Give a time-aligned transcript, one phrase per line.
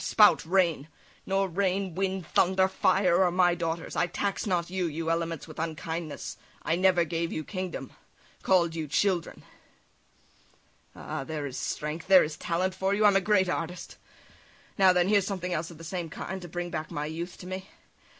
[0.03, 0.87] spout, rain!
[1.27, 5.59] Nor rain, wind, thunder, fire, are my daughters; I tax not you, you elements, with
[5.59, 7.91] unkindness; I never gave you kingdom,
[8.41, 9.43] call'd you children."
[10.95, 11.23] Ah!
[11.23, 13.05] there is strength, there is talent for you!
[13.05, 13.97] I'm a great artist!
[14.75, 17.45] Now, then, here's something else of the same kind, to bring back my youth to
[17.45, 17.69] me.